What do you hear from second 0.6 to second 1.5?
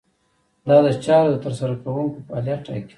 دا د چارو د